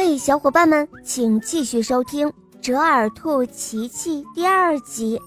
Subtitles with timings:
[0.00, 2.28] 嘿，小伙伴们，请继续收听
[2.62, 5.20] 《折耳兔奇奇》第二集。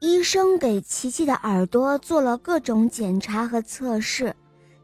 [0.00, 4.34] 医生给琪琪的耳朵做了各种检查和测试，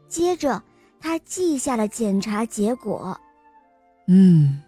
[0.07, 0.61] 接着
[0.99, 3.19] 他记下了检查结果。
[4.07, 4.61] 嗯，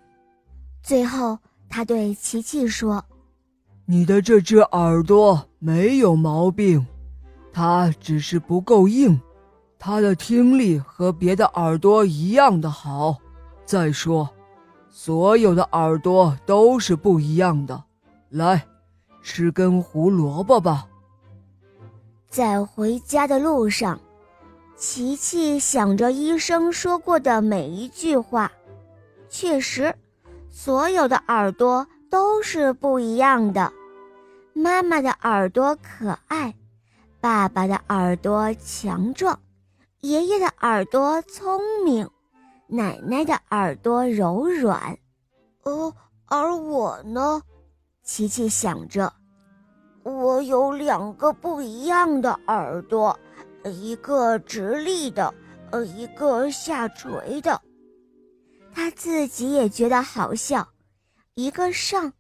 [0.82, 1.38] 最后
[1.70, 3.06] 他对琪琪说
[3.86, 6.84] ：“你的这只耳朵没有毛病，
[7.54, 9.22] 它只是不够硬。”
[9.80, 13.16] 他的听力和别的耳朵一样的好。
[13.66, 14.30] 再说，
[14.90, 17.82] 所有的耳朵都是不一样的。
[18.30, 18.68] 来，
[19.24, 20.86] 吃根胡萝卜吧。
[22.28, 24.00] 在回家的路上，
[24.76, 28.52] 琪琪想着医生说过的每一句话。
[29.30, 29.96] 确实，
[30.50, 33.72] 所有的耳朵都是不一样的。
[34.54, 36.54] 妈妈的耳朵可爱，
[37.22, 39.40] 爸爸的耳朵强壮。
[40.02, 42.10] 爷爷的耳朵聪明，
[42.68, 44.98] 奶奶的耳朵柔软，
[45.64, 45.94] 哦，
[46.26, 47.42] 而我呢？
[48.02, 49.12] 琪琪想着，
[50.04, 53.20] 我有两个不一样的耳朵，
[53.66, 55.34] 一个直立的，
[55.72, 57.62] 呃，一个下垂的。
[58.72, 60.66] 他自己也觉得好笑，
[61.34, 62.14] 一个上，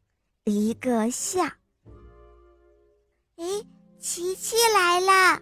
[0.43, 1.55] 一个下。
[3.37, 3.65] 诶，
[3.99, 5.41] 琪琪来啦！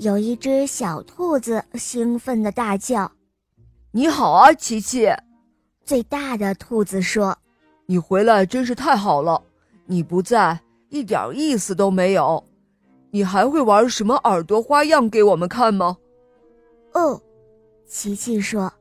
[0.00, 3.12] 有一只小兔子兴奋地大叫
[3.92, 5.06] ：“你好啊，琪琪！”
[5.84, 7.36] 最大的兔子说
[7.84, 9.42] ：“你回来真是太好了，
[9.84, 12.42] 你不在一点意思都没有。
[13.10, 15.98] 你还会玩什么耳朵花样给我们看吗？”
[16.94, 17.20] 哦，
[17.86, 18.72] 琪琪说：“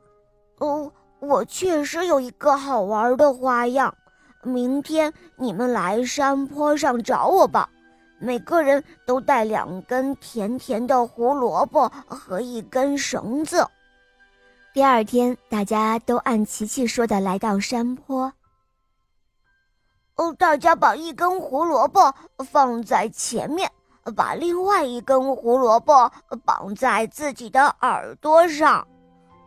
[0.60, 3.94] 哦，我确实有一个好玩的花样，
[4.42, 7.70] 明天你们来山坡上找我吧。”
[8.20, 13.66] 每个人都带两根甜甜的胡萝卜和一根绳子。
[14.74, 18.32] 第二天，大家都按琪琪说的来到山坡。
[20.16, 22.14] 哦，大家把一根胡萝卜
[22.46, 23.72] 放在前面，
[24.16, 26.12] 把另外一根胡萝卜
[26.44, 28.86] 绑在自己的耳朵上。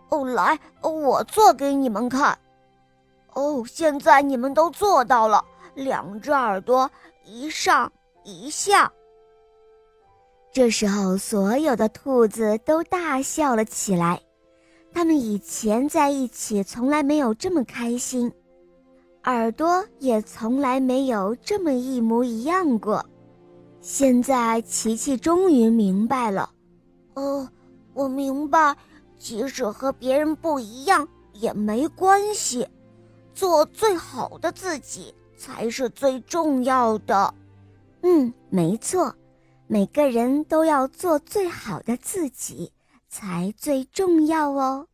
[0.09, 2.37] 哦，来，我做给你们看。
[3.35, 5.45] 哦，现在你们都做到了，
[5.75, 6.91] 两只耳朵
[7.25, 7.91] 一上。
[8.25, 8.91] 一笑。
[10.53, 14.21] 这时候，所有的兔子都大笑了起来。
[14.93, 18.31] 他们以前在一起从来没有这么开心，
[19.25, 23.03] 耳朵也从来没有这么一模一样过。
[23.81, 26.51] 现在，琪琪终于明白了。
[27.15, 27.49] 哦，
[27.95, 28.77] 我明白，
[29.19, 32.69] 即使和别人不一样也没关系，
[33.33, 37.35] 做最好的自己才是最重要的。
[38.03, 39.15] 嗯，没错，
[39.67, 42.73] 每个人都要做最好的自己，
[43.09, 44.87] 才最重要哦。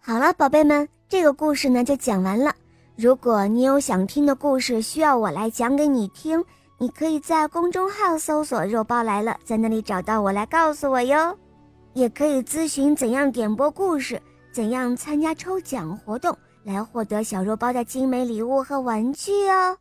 [0.00, 2.54] 好了，宝贝们，这个故事呢就讲完了。
[2.96, 6.44] 如果你有想听的故事需要我来讲给你听，
[6.78, 11.36] 你可以在公众号搜索“肉包来了”，在那里找到我来告诉我哟。
[11.94, 14.20] 也可以咨询怎样点播故事，
[14.52, 19.76] 怎样参加抽奖活动，来获得小肉包的精美礼物和玩具哦。